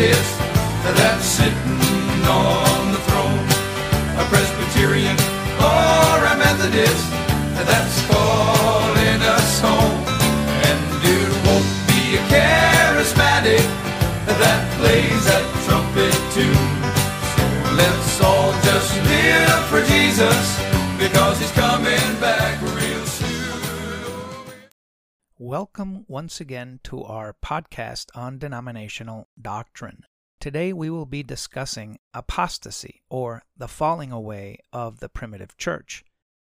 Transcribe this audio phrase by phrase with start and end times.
[0.00, 0.38] Baptist
[0.96, 2.59] that's sitting on
[25.50, 30.04] Welcome once again to our podcast on denominational doctrine.
[30.38, 36.04] Today we will be discussing apostasy or the falling away of the primitive church.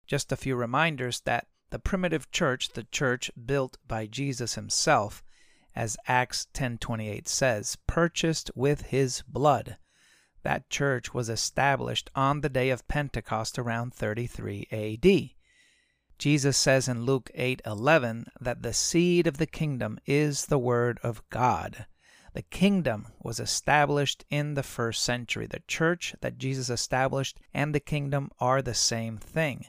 [0.06, 5.24] Just a few reminders that the primitive church, the church built by Jesus himself,
[5.74, 9.78] as Acts 10:28 says, purchased with his blood.
[10.42, 15.39] That church was established on the day of Pentecost around 33 AD.
[16.20, 21.26] Jesus says in Luke 8:11 that the seed of the kingdom is the word of
[21.30, 21.86] God.
[22.34, 25.46] The kingdom was established in the first century.
[25.46, 29.64] The church that Jesus established and the kingdom are the same thing.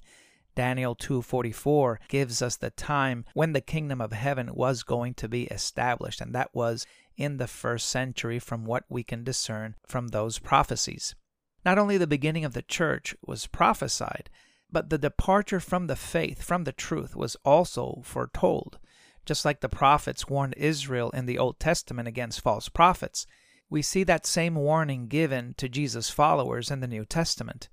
[0.54, 5.44] Daniel 2:44 gives us the time when the kingdom of heaven was going to be
[5.46, 10.38] established and that was in the first century from what we can discern from those
[10.38, 11.16] prophecies.
[11.64, 14.30] Not only the beginning of the church was prophesied,
[14.72, 18.80] but the departure from the faith, from the truth, was also foretold.
[19.26, 23.28] Just like the prophets warned Israel in the Old Testament against false prophets,
[23.70, 27.70] we see that same warning given to Jesus' followers in the New Testament.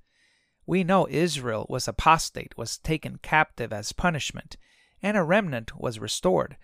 [0.67, 4.57] We know Israel was apostate, was taken captive as punishment,
[5.03, 6.57] and a remnant was restored.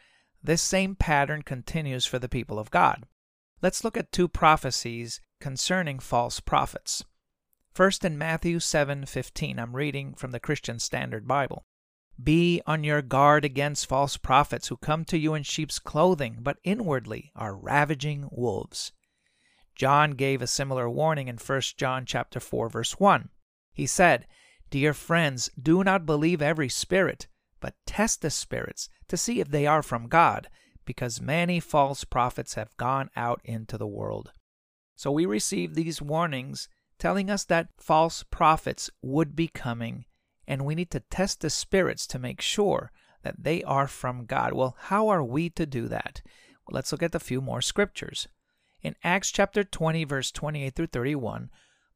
[0.43, 3.07] This same pattern continues for the people of God.
[3.63, 7.05] Let's look at two prophecies concerning false prophets.
[7.75, 11.65] First in Matthew 7:15, I'm reading from the Christian Standard Bible.
[12.23, 16.61] Be on your guard against false prophets who come to you in sheep's clothing, but
[16.63, 18.93] inwardly are ravaging wolves.
[19.75, 23.31] John gave a similar warning in 1 John chapter 4 verse 1.
[23.73, 24.29] He said,
[24.71, 27.27] "Dear friends, do not believe every spirit,
[27.59, 30.49] but test the spirits to see if they are from God,
[30.85, 34.31] because many false prophets have gone out into the world."
[34.95, 36.69] So we receive these warnings
[36.99, 40.05] telling us that false prophets would be coming,
[40.47, 42.91] and we need to test the spirits to make sure
[43.23, 44.53] that they are from God.
[44.53, 46.23] Well, how are we to do that?
[46.67, 48.29] Well, let's look at a few more scriptures.
[48.83, 51.51] In Acts chapter 20, verse 28 through 31,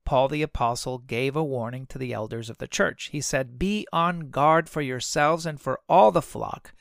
[0.04, 3.10] Paul the Apostle gave a warning to the elders of the church.
[3.12, 6.72] He said, Be on guard for yourselves and for all the flock,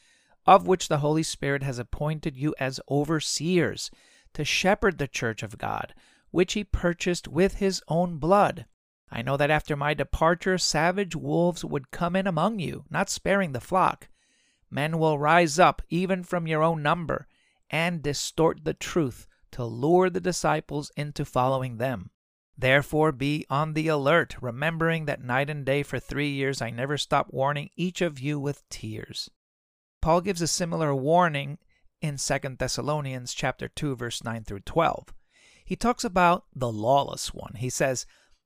[0.45, 3.91] of which the Holy Spirit has appointed you as overseers,
[4.33, 5.93] to shepherd the church of God
[6.31, 8.65] which he purchased with his own blood.
[9.09, 13.53] I know that after my departure, savage wolves would come in among you, not sparing
[13.53, 14.09] the flock.
[14.69, 17.27] Men will rise up, even from your own number,
[17.69, 22.11] and distort the truth to lure the disciples into following them.
[22.57, 26.97] Therefore, be on the alert, remembering that night and day for three years I never
[26.97, 29.29] stopped warning each of you with tears.
[30.01, 31.59] Paul gives a similar warning
[32.01, 35.13] in 2 Thessalonians chapter 2 verse 9 through 12
[35.67, 37.55] he talks about the lawless one.
[37.57, 38.05] He says,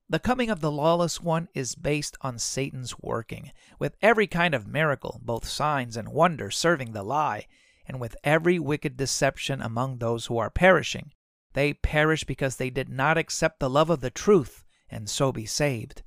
[0.09, 4.65] The coming of the lawless one is based on Satan's working, with every kind of
[4.65, 7.45] miracle, both signs and wonders serving the lie,
[7.85, 11.11] and with every wicked deception among those who are perishing.
[11.53, 15.45] They perish because they did not accept the love of the truth, and so be
[15.45, 16.01] saved.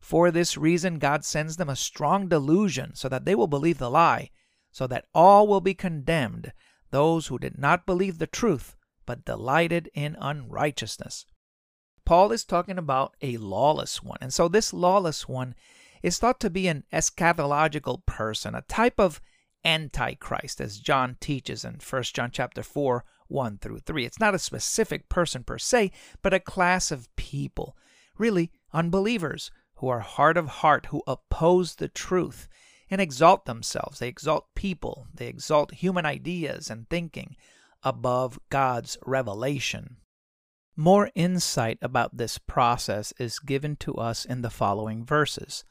[0.00, 3.90] For this reason, God sends them a strong delusion, so that they will believe the
[3.90, 4.30] lie,
[4.70, 6.52] so that all will be condemned,
[6.92, 8.76] those who did not believe the truth,
[9.10, 11.26] but delighted in unrighteousness.
[12.04, 14.18] Paul is talking about a lawless one.
[14.20, 15.56] And so this lawless one
[16.00, 19.20] is thought to be an eschatological person, a type of
[19.64, 24.06] antichrist as John teaches in 1 John chapter 4, 1 through 3.
[24.06, 25.90] It's not a specific person per se,
[26.22, 27.76] but a class of people,
[28.16, 32.46] really unbelievers who are hard of heart, who oppose the truth
[32.88, 33.98] and exalt themselves.
[33.98, 37.34] They exalt people, they exalt human ideas and thinking
[37.82, 39.96] above God's revelation.
[40.76, 45.64] More insight about this process is given to us in the following verses.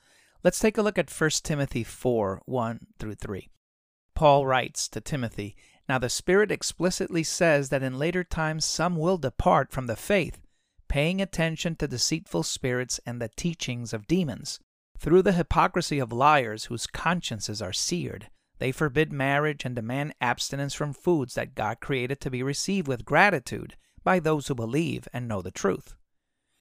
[0.43, 3.49] Let's take a look at 1 Timothy 4 1 through 3.
[4.15, 5.55] Paul writes to Timothy
[5.87, 10.39] Now the Spirit explicitly says that in later times some will depart from the faith,
[10.87, 14.59] paying attention to deceitful spirits and the teachings of demons,
[14.97, 18.29] through the hypocrisy of liars whose consciences are seared.
[18.59, 23.05] They forbid marriage and demand abstinence from foods that God created to be received with
[23.05, 25.95] gratitude by those who believe and know the truth.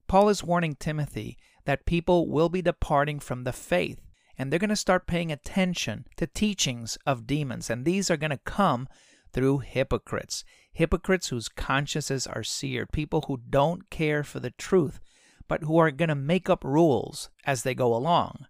[0.06, 4.00] Paul is warning Timothy that people will be departing from the faith
[4.38, 8.30] and they're going to start paying attention to teachings of demons, and these are going
[8.30, 8.86] to come
[9.32, 10.44] through hypocrites.
[10.72, 15.00] Hypocrites whose consciences are seared, people who don't care for the truth,
[15.48, 18.46] but who are going to make up rules as they go along.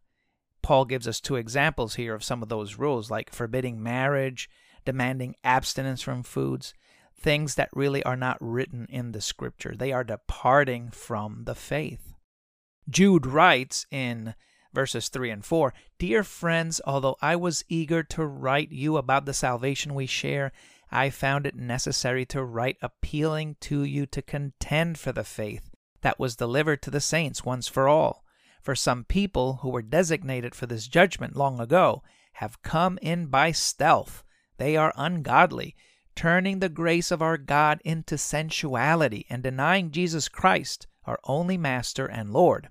[0.69, 4.51] Paul gives us two examples here of some of those rules, like forbidding marriage,
[4.85, 6.75] demanding abstinence from foods,
[7.19, 9.75] things that really are not written in the scripture.
[9.75, 12.13] They are departing from the faith.
[12.87, 14.35] Jude writes in
[14.75, 19.33] verses 3 and 4 Dear friends, although I was eager to write you about the
[19.33, 20.53] salvation we share,
[20.91, 25.71] I found it necessary to write appealing to you to contend for the faith
[26.03, 28.23] that was delivered to the saints once for all.
[28.61, 32.03] For some people who were designated for this judgment long ago
[32.35, 34.23] have come in by stealth.
[34.59, 35.75] They are ungodly,
[36.15, 42.07] turning the grace of our God into sensuality and denying Jesus Christ, our only Master
[42.07, 42.69] and Lord.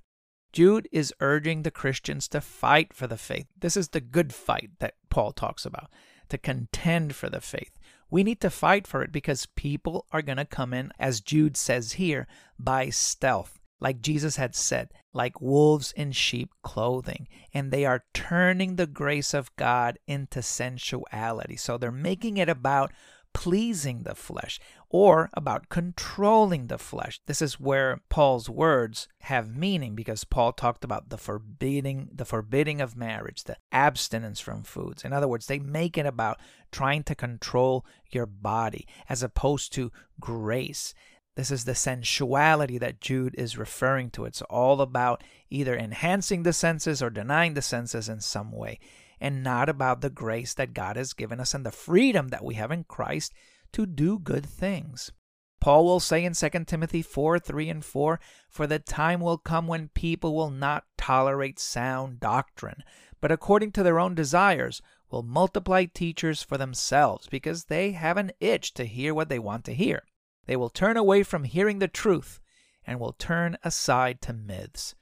[0.54, 3.48] Jude is urging the Christians to fight for the faith.
[3.60, 5.90] This is the good fight that Paul talks about,
[6.30, 7.78] to contend for the faith.
[8.10, 11.58] We need to fight for it because people are going to come in, as Jude
[11.58, 17.28] says here, by stealth, like Jesus had said, like wolves in sheep clothing.
[17.54, 21.58] And they are turning the grace of God into sensuality.
[21.58, 22.92] So they're making it about
[23.34, 24.60] pleasing the flesh
[24.90, 27.20] or about controlling the flesh.
[27.28, 32.82] This is where Paul's words have meaning because Paul talked about the forbidding the forbidding
[32.82, 35.04] of marriage, the abstinence from foods.
[35.04, 36.40] In other words, they make it about
[36.72, 40.96] trying to control your body as opposed to grace.
[41.38, 44.26] This is the sensuality that Jude is referring to.
[44.26, 48.80] It's all about either enhancing the senses or denying the senses in some way
[49.20, 52.56] and not about the grace that God has given us and the freedom that we
[52.56, 53.36] have in Christ
[53.74, 55.12] to do good things.
[55.60, 58.20] Paul will say in 2 Timothy 4 3 and 4
[58.50, 62.84] For the time will come when people will not tolerate sound doctrine,
[63.22, 64.82] but according to their own desires
[65.12, 69.66] will multiply teachers for themselves, because they have an itch to hear what they want
[69.66, 70.02] to hear.
[70.48, 72.40] They will turn away from hearing the truth
[72.86, 74.96] and will turn aside to myths.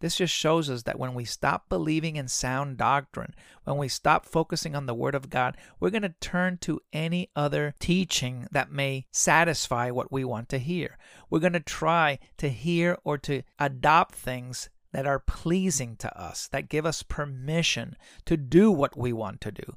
[0.00, 4.26] This just shows us that when we stop believing in sound doctrine, when we stop
[4.26, 8.70] focusing on the Word of God, we're going to turn to any other teaching that
[8.70, 10.98] may satisfy what we want to hear.
[11.30, 16.48] We're going to try to hear or to adopt things that are pleasing to us,
[16.48, 19.74] that give us permission to do what we want to do,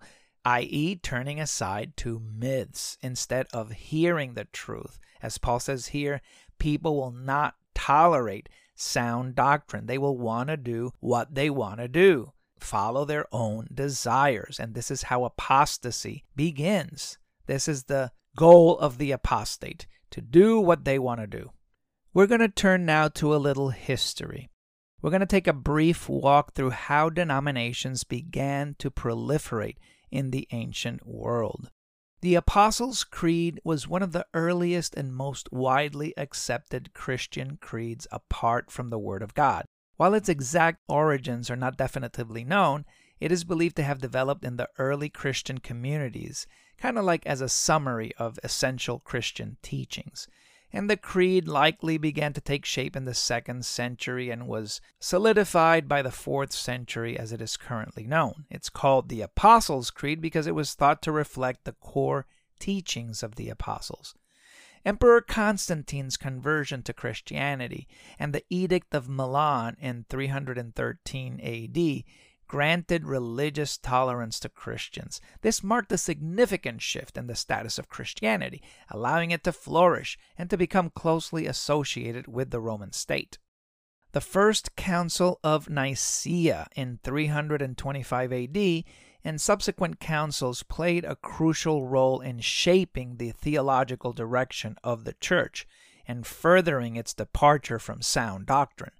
[0.47, 4.97] i.e., turning aside to myths instead of hearing the truth.
[5.21, 6.21] As Paul says here,
[6.57, 9.87] people will not tolerate sound doctrine.
[9.87, 14.57] They will want to do what they want to do, follow their own desires.
[14.57, 17.17] And this is how apostasy begins.
[17.47, 21.51] This is the goal of the apostate to do what they want to do.
[22.13, 24.49] We're going to turn now to a little history.
[25.01, 29.75] We're going to take a brief walk through how denominations began to proliferate
[30.11, 31.69] in the ancient world.
[32.21, 38.71] The Apostles' Creed was one of the earliest and most widely accepted Christian creeds apart
[38.71, 39.65] from the Word of God.
[39.97, 42.85] While its exact origins are not definitively known,
[43.19, 47.41] it is believed to have developed in the early Christian communities, kind of like as
[47.41, 50.27] a summary of essential Christian teachings
[50.73, 55.87] and the creed likely began to take shape in the second century and was solidified
[55.87, 58.45] by the fourth century as it is currently known.
[58.49, 62.25] It's called the Apostles' Creed because it was thought to reflect the core
[62.59, 64.13] teachings of the apostles.
[64.85, 67.87] Emperor Constantine's conversion to Christianity
[68.17, 72.03] and the Edict of Milan in 313 AD
[72.47, 75.19] granted religious tolerance to Christians.
[75.41, 80.49] This marked a significant shift in the status of Christianity, allowing it to flourish and
[80.49, 83.37] to become closely associated with the Roman state.
[84.13, 88.83] The First Council of Nicaea in 325 AD
[89.23, 95.67] and subsequent councils played a crucial role in shaping the theological direction of the Church
[96.07, 98.93] and furthering its departure from sound doctrine.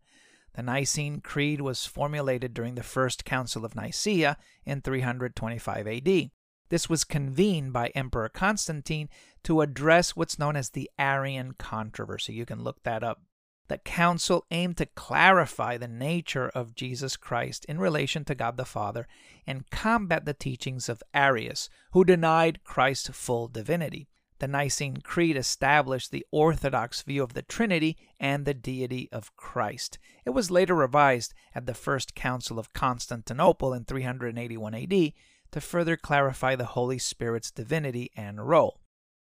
[0.58, 6.32] The Nicene Creed was formulated during the First Council of Nicaea in 325 AD.
[6.70, 9.08] This was convened by Emperor Constantine
[9.44, 12.34] to address what's known as the Arian controversy.
[12.34, 13.22] You can look that up.
[13.68, 18.66] The council aimed to clarify the nature of Jesus Christ in relation to God the
[18.66, 19.08] Father
[19.46, 24.08] and combat the teachings of Arius, who denied Christ's full divinity.
[24.40, 29.98] The Nicene Creed established the Orthodox view of the Trinity and the deity of Christ.
[30.26, 35.14] It was later revised at the First Council of Constantinople in 381 AD
[35.52, 38.80] to further clarify the Holy Spirit's divinity and role.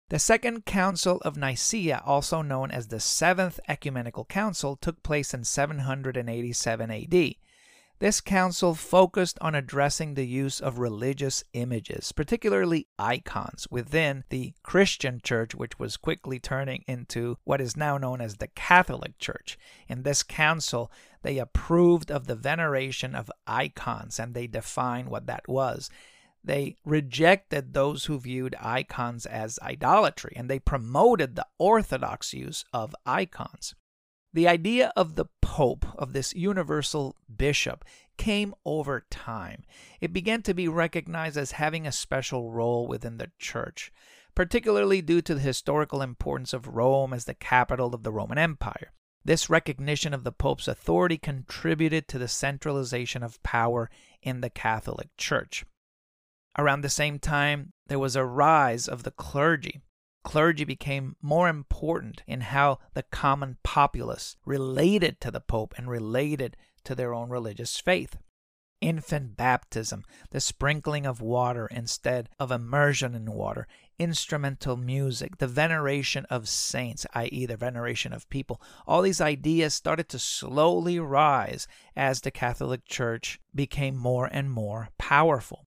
[0.10, 5.44] The Second Council of Nicaea, also known as the Seventh Ecumenical Council, took place in
[5.44, 7.36] 787 AD.
[8.00, 15.22] This council focused on addressing the use of religious images, particularly icons, within the Christian
[15.24, 19.58] church, which was quickly turning into what is now known as the Catholic Church.
[19.88, 25.48] In this council, they approved of the veneration of icons and they defined what that
[25.48, 25.90] was.
[26.44, 32.94] They rejected those who viewed icons as idolatry and they promoted the orthodox use of
[33.06, 33.74] icons.
[34.36, 37.86] The idea of the Pope, of this universal bishop,
[38.18, 39.64] came over time.
[40.02, 43.94] It began to be recognized as having a special role within the church,
[44.36, 48.92] particularly due to the historical importance of Rome as the capital of the Roman Empire.
[49.24, 53.90] This recognition of the Pope's authority contributed to the centralization of power
[54.22, 55.64] in the Catholic Church.
[56.58, 59.80] Around the same time, there was a rise of the clergy
[60.26, 66.58] clergy became more important in how the common populace related to the Pope and related
[66.84, 68.18] to their own religious faith.
[68.82, 73.68] Infant baptism, the sprinkling of water instead of immersion in water,
[73.98, 80.10] instrumental music, the veneration of saints, i.e., the veneration of people, all these ideas started
[80.10, 85.66] to slowly rise as the Catholic Church became more and more powerful.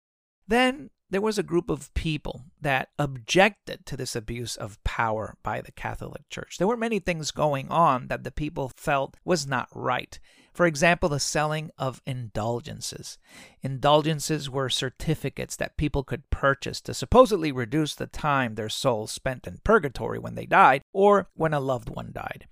[0.47, 5.61] Then there was a group of people that objected to this abuse of power by
[5.61, 6.57] the Catholic Church.
[6.57, 10.17] There were many things going on that the people felt was not right.
[10.53, 13.17] For example, the selling of indulgences.
[13.61, 19.47] Indulgences were certificates that people could purchase to supposedly reduce the time their souls spent
[19.47, 22.47] in purgatory when they died or when a loved one died.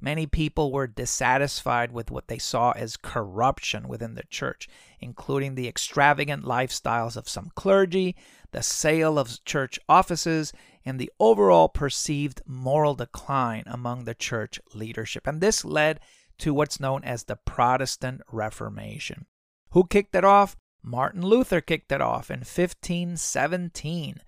[0.00, 4.68] Many people were dissatisfied with what they saw as corruption within the church,
[5.00, 8.14] including the extravagant lifestyles of some clergy,
[8.52, 10.52] the sale of church offices,
[10.84, 15.26] and the overall perceived moral decline among the church leadership.
[15.26, 16.00] And this led
[16.38, 19.26] to what's known as the Protestant Reformation.
[19.70, 20.56] Who kicked it off?
[20.82, 24.22] Martin Luther kicked it off in 1517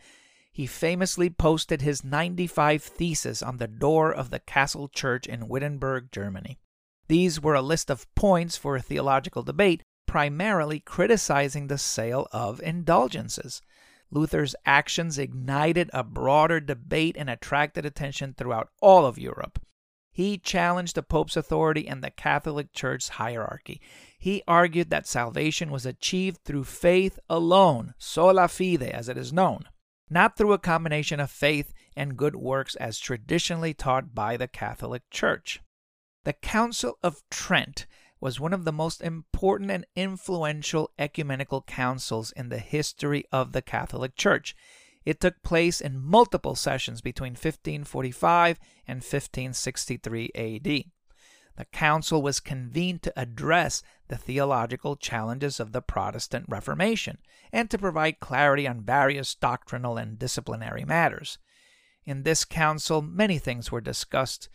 [0.61, 6.13] he famously posted his 95 Theses on the door of the Castle Church in Wittenberg,
[6.13, 6.59] Germany.
[7.09, 12.61] These were a list of points for a theological debate, primarily criticizing the sale of
[12.61, 13.63] indulgences.
[14.11, 19.63] Luther's actions ignited a broader debate and attracted attention throughout all of Europe.
[20.13, 23.81] He challenged the Pope's authority and the Catholic Church's hierarchy.
[24.19, 29.65] He argued that salvation was achieved through faith alone, sola fide, as it is known
[30.11, 35.09] not through a combination of faith and good works as traditionally taught by the Catholic
[35.11, 35.61] Church.
[36.25, 37.87] The Council of Trent
[38.21, 43.63] was one of the most important and influential ecumenical councils in the history of the
[43.63, 44.55] Catholic Church.
[45.05, 50.85] It took place in multiple sessions between 1545 and 1563 AD.
[51.57, 57.19] The council was convened to address the theological challenges of the Protestant Reformation
[57.53, 61.39] and to provide clarity on various doctrinal and disciplinary matters.
[62.05, 64.49] In this council, many things were discussed,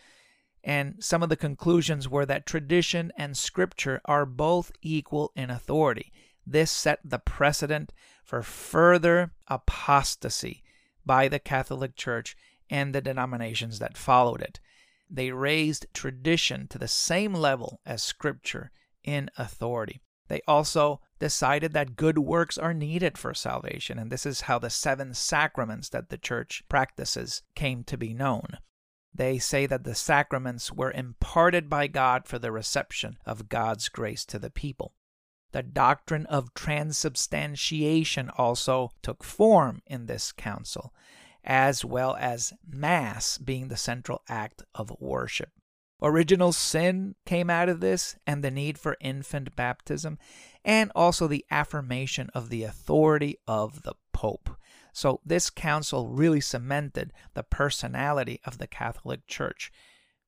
[0.62, 6.12] and some of the conclusions were that tradition and scripture are both equal in authority.
[6.45, 7.93] This set the precedent
[8.25, 10.63] for further apostasy
[11.05, 12.35] by the Catholic Church
[12.69, 14.59] and the denominations that followed it.
[15.09, 18.71] They raised tradition to the same level as Scripture
[19.05, 20.01] in authority.
[20.27, 24.69] They also decided that good works are needed for salvation, and this is how the
[24.69, 28.57] seven sacraments that the church practices came to be known.
[29.13, 34.25] They say that the sacraments were imparted by God for the reception of God's grace
[34.25, 34.93] to the people.
[35.51, 40.93] The doctrine of transubstantiation also took form in this council,
[41.45, 45.51] as well as Mass being the central act of worship.
[46.01, 50.17] Original sin came out of this, and the need for infant baptism,
[50.63, 54.49] and also the affirmation of the authority of the Pope.
[54.93, 59.71] So, this council really cemented the personality of the Catholic Church.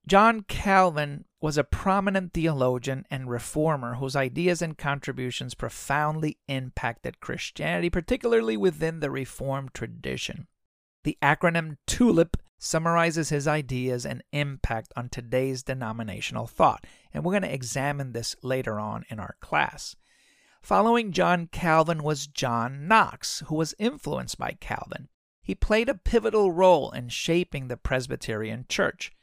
[0.07, 7.89] John Calvin was a prominent theologian and reformer whose ideas and contributions profoundly impacted Christianity,
[7.89, 10.47] particularly within the Reformed tradition.
[11.03, 17.43] The acronym TULIP summarizes his ideas and impact on today's denominational thought, and we're going
[17.43, 19.95] to examine this later on in our class.
[20.61, 25.07] Following John Calvin was John Knox, who was influenced by Calvin.
[25.41, 29.13] He played a pivotal role in shaping the Presbyterian Church.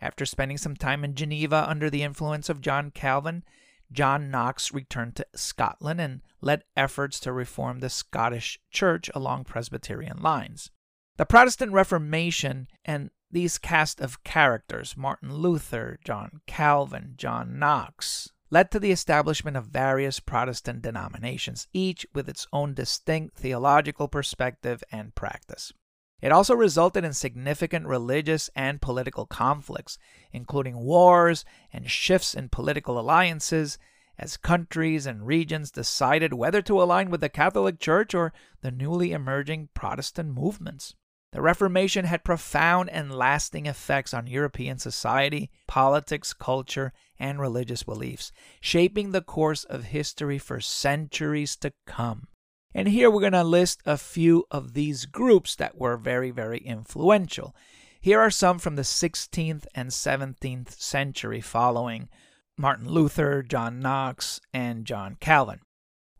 [0.00, 3.44] After spending some time in Geneva under the influence of John Calvin,
[3.92, 10.20] John Knox returned to Scotland and led efforts to reform the Scottish Church along Presbyterian
[10.20, 10.70] lines.
[11.18, 18.70] The Protestant Reformation and these cast of characters Martin Luther, John Calvin, John Knox, led
[18.70, 25.12] to the establishment of various Protestant denominations, each with its own distinct theological perspective and
[25.16, 25.72] practice.
[26.20, 29.98] It also resulted in significant religious and political conflicts,
[30.30, 33.76] including wars and shifts in political alliances,
[34.16, 39.10] as countries and regions decided whether to align with the Catholic Church or the newly
[39.10, 40.94] emerging Protestant movements.
[41.32, 48.32] The Reformation had profound and lasting effects on European society, politics, culture, and religious beliefs,
[48.60, 52.28] shaping the course of history for centuries to come.
[52.74, 56.58] And here we're going to list a few of these groups that were very, very
[56.58, 57.54] influential.
[58.00, 62.08] Here are some from the 16th and 17th century following
[62.56, 65.60] Martin Luther, John Knox, and John Calvin.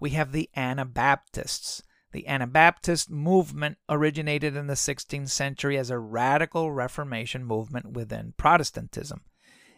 [0.00, 1.82] We have the Anabaptists.
[2.12, 9.22] The Anabaptist movement originated in the 16th century as a radical Reformation movement within Protestantism.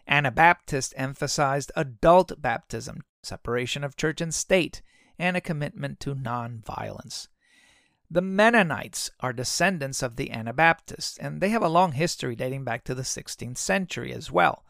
[0.07, 4.81] Anabaptists emphasized adult baptism, separation of church and state,
[5.19, 7.29] and a commitment to nonviolence.
[8.11, 12.83] The Mennonites are descendants of the Anabaptists, and they have a long history dating back
[12.85, 14.65] to the 16th century as well.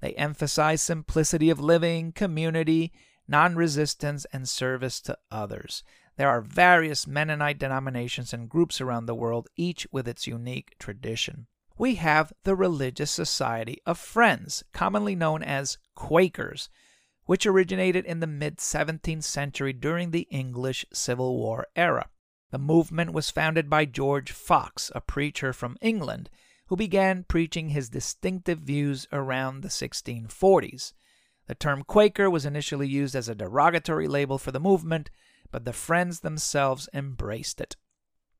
[0.00, 2.92] They emphasize simplicity of living, community,
[3.26, 5.82] non resistance, and service to others.
[6.16, 11.48] There are various Mennonite denominations and groups around the world, each with its unique tradition.
[11.76, 16.68] We have the Religious Society of Friends, commonly known as Quakers,
[17.24, 22.08] which originated in the mid 17th century during the English Civil War era.
[22.52, 26.30] The movement was founded by George Fox, a preacher from England,
[26.68, 30.92] who began preaching his distinctive views around the 1640s.
[31.46, 35.10] The term Quaker was initially used as a derogatory label for the movement,
[35.54, 37.76] but the Friends themselves embraced it.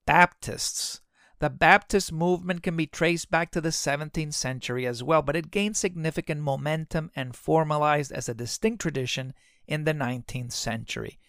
[0.04, 1.00] Baptists.
[1.38, 5.52] The Baptist movement can be traced back to the 17th century as well, but it
[5.52, 9.33] gained significant momentum and formalized as a distinct tradition
[9.68, 11.21] in the 19th century.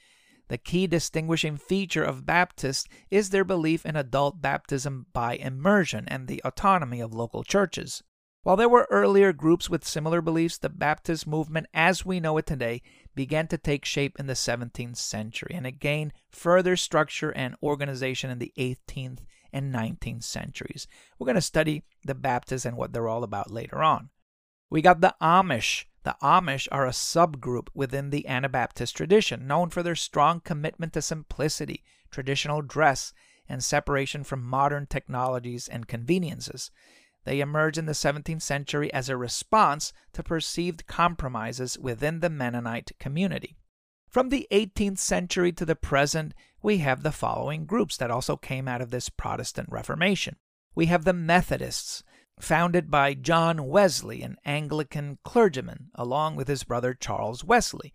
[0.48, 6.28] The key distinguishing feature of Baptists is their belief in adult baptism by immersion and
[6.28, 8.02] the autonomy of local churches.
[8.42, 12.48] While there were earlier groups with similar beliefs, the Baptist movement as we know it
[12.48, 12.82] today
[13.16, 18.30] began to take shape in the 17th century and it gained further structure and organization
[18.30, 19.20] in the 18th
[19.52, 20.88] and 19th centuries.
[21.18, 24.10] We're going to study the Baptists and what they're all about later on.
[24.70, 25.86] We got the Amish.
[26.04, 31.02] The Amish are a subgroup within the Anabaptist tradition, known for their strong commitment to
[31.02, 33.14] simplicity, traditional dress,
[33.48, 36.72] and separation from modern technologies and conveniences.
[37.26, 42.92] They emerged in the 17th century as a response to perceived compromises within the Mennonite
[43.00, 43.58] community.
[44.08, 48.68] From the 18th century to the present, we have the following groups that also came
[48.68, 50.38] out of this Protestant Reformation.
[50.74, 52.04] We have the Methodists,
[52.40, 57.94] founded by John Wesley, an Anglican clergyman, along with his brother Charles Wesley.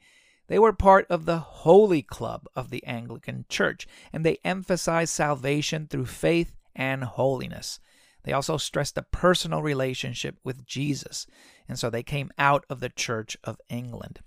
[0.48, 5.86] They were part of the Holy Club of the Anglican Church, and they emphasized salvation
[5.86, 7.78] through faith and holiness.
[8.22, 11.26] They also stressed a personal relationship with Jesus,
[11.68, 14.20] and so they came out of the Church of England.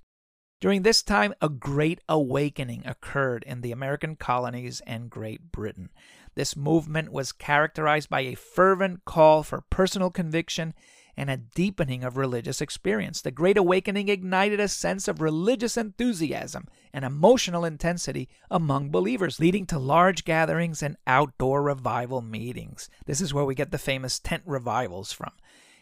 [0.59, 5.89] During this time, a great awakening occurred in the American colonies and Great Britain.
[6.35, 10.73] This movement was characterized by a fervent call for personal conviction
[11.15, 13.21] and a deepening of religious experience.
[13.21, 19.65] The Great Awakening ignited a sense of religious enthusiasm and emotional intensity among believers, leading
[19.67, 22.89] to large gatherings and outdoor revival meetings.
[23.05, 25.31] This is where we get the famous tent revivals from.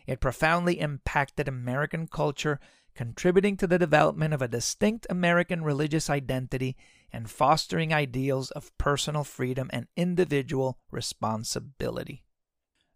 [0.05, 2.59] It profoundly impacted American culture,
[2.95, 6.75] contributing to the development of a distinct American religious identity
[7.13, 12.23] and fostering ideals of personal freedom and individual responsibility.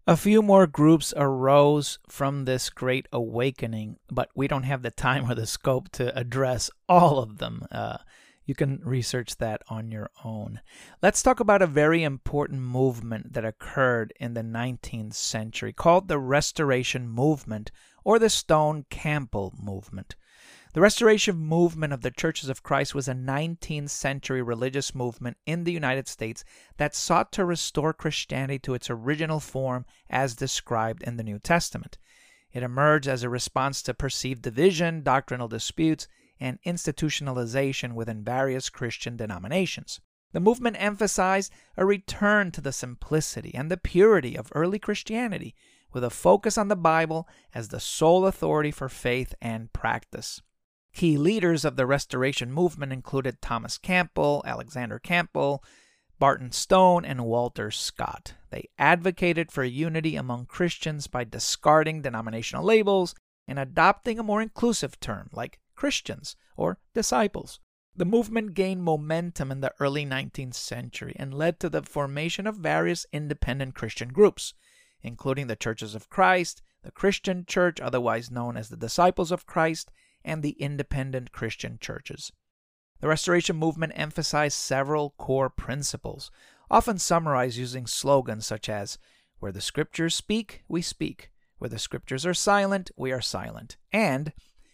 [0.07, 5.29] A few more groups arose from this great awakening, but we don't have the time
[5.29, 7.65] or the scope to address all of them.
[7.71, 7.97] Uh,
[8.45, 10.61] you can research that on your own.
[11.01, 16.19] Let's talk about a very important movement that occurred in the 19th century called the
[16.19, 17.71] Restoration Movement
[18.03, 20.15] or the Stone Campbell Movement.
[20.75, 25.63] The Restoration movement of the Churches of Christ was a 19th century religious movement in
[25.63, 26.43] the United States
[26.75, 31.97] that sought to restore Christianity to its original form as described in the New Testament.
[32.51, 36.09] It emerged as a response to perceived division, doctrinal disputes,
[36.41, 40.01] and institutionalization within various Christian denominations.
[40.33, 45.55] The movement emphasized a return to the simplicity and the purity of early Christianity,
[45.93, 50.41] with a focus on the Bible as the sole authority for faith and practice.
[50.95, 55.61] Key leaders of the Restoration movement included Thomas Campbell, Alexander Campbell,
[56.19, 58.35] Barton Stone, and Walter Scott.
[58.49, 63.13] They advocated for unity among Christians by discarding denominational labels
[63.45, 67.59] and adopting a more inclusive term like Christians or disciples.
[67.93, 72.55] The movement gained momentum in the early 19th century and led to the formation of
[72.55, 74.53] various independent Christian groups,
[75.01, 79.91] including the Churches of Christ, the Christian Church, otherwise known as the Disciples of Christ,
[80.25, 82.33] and the independent Christian churches.
[82.99, 86.31] The Restoration movement emphasized several core principles,
[86.69, 88.97] often summarized using slogans such as,
[89.39, 91.29] Where the Scriptures speak, we speak.
[91.59, 93.77] Where the Scriptures are silent, we are silent.
[93.93, 94.33] And,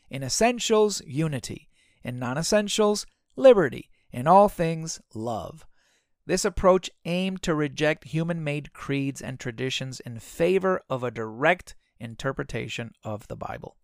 [0.10, 1.70] in essentials, unity.
[2.04, 3.90] In non essentials, liberty.
[4.12, 5.66] In all things, love.
[6.26, 11.76] This approach aimed to reject human made creeds and traditions in favor of a direct
[12.00, 13.78] interpretation of the Bible.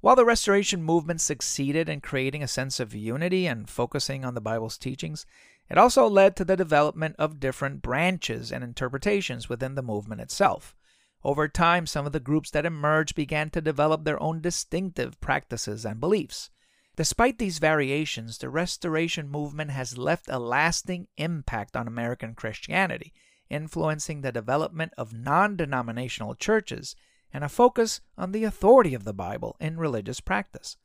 [0.00, 4.40] While the Restoration movement succeeded in creating a sense of unity and focusing on the
[4.40, 5.26] Bible's teachings,
[5.68, 10.76] it also led to the development of different branches and interpretations within the movement itself.
[11.24, 15.84] Over time, some of the groups that emerged began to develop their own distinctive practices
[15.84, 16.50] and beliefs.
[16.94, 23.12] Despite these variations, the Restoration movement has left a lasting impact on American Christianity,
[23.50, 26.94] influencing the development of non denominational churches
[27.32, 30.76] and a focus on the authority of the Bible in religious practice.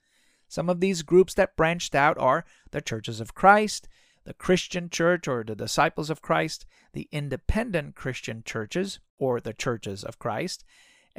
[0.48, 3.88] Some of these groups that branched out are the Churches of Christ,
[4.24, 10.04] the Christian Church or the Disciples of Christ, the Independent Christian Churches or the Churches
[10.04, 10.64] of Christ,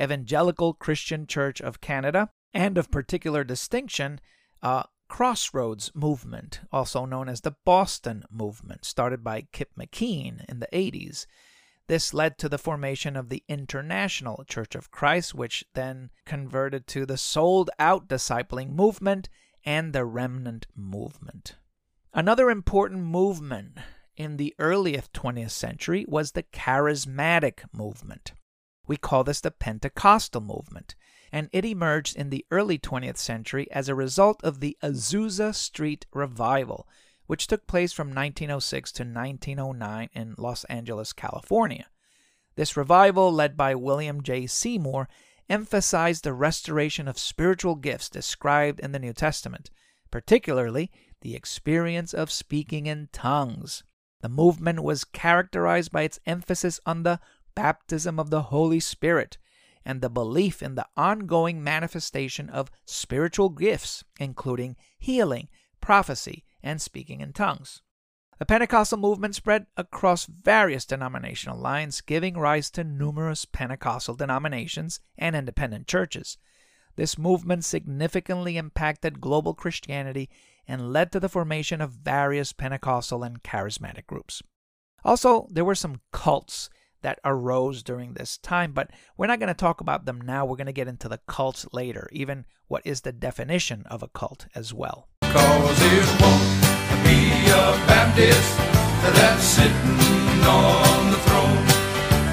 [0.00, 4.20] Evangelical Christian Church of Canada, and of particular distinction,
[4.62, 10.68] uh, Crossroads Movement, also known as the Boston Movement, started by Kip McKean in the
[10.72, 11.26] 80s.
[11.86, 17.04] This led to the formation of the International Church of Christ, which then converted to
[17.04, 19.28] the Sold Out Discipling Movement
[19.64, 21.56] and the Remnant Movement.
[22.14, 23.78] Another important movement
[24.16, 28.32] in the earliest 20th century was the Charismatic Movement.
[28.86, 30.94] We call this the Pentecostal movement,
[31.32, 36.06] and it emerged in the early 20th century as a result of the Azusa Street
[36.12, 36.86] Revival,
[37.26, 41.86] which took place from 1906 to 1909 in Los Angeles, California.
[42.56, 44.46] This revival, led by William J.
[44.46, 45.08] Seymour,
[45.48, 49.70] emphasized the restoration of spiritual gifts described in the New Testament,
[50.10, 53.82] particularly the experience of speaking in tongues.
[54.20, 57.20] The movement was characterized by its emphasis on the
[57.54, 59.38] baptism of the Holy Spirit
[59.84, 65.48] and the belief in the ongoing manifestation of spiritual gifts, including healing,
[65.80, 67.82] prophecy, and speaking in tongues.
[68.40, 75.36] The Pentecostal movement spread across various denominational lines, giving rise to numerous Pentecostal denominations and
[75.36, 76.36] independent churches.
[76.96, 80.28] This movement significantly impacted global Christianity
[80.66, 84.42] and led to the formation of various Pentecostal and charismatic groups.
[85.04, 86.70] Also, there were some cults
[87.02, 90.44] that arose during this time, but we're not going to talk about them now.
[90.44, 94.08] We're going to get into the cults later, even what is the definition of a
[94.08, 95.08] cult as well.
[95.34, 96.46] Cause it won't
[97.02, 97.18] be
[97.50, 98.54] a Baptist
[99.18, 101.64] that's sitting on the throne,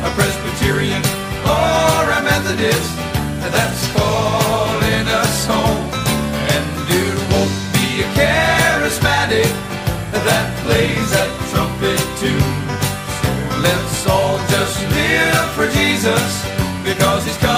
[0.05, 1.01] a Presbyterian
[1.41, 2.93] or a Methodist
[3.49, 5.89] that's calling us home.
[6.53, 9.49] And it won't be a charismatic
[10.13, 12.53] that plays that trumpet tune.
[13.17, 13.29] So
[13.65, 16.45] let's all just live for Jesus
[16.85, 17.50] because he's coming.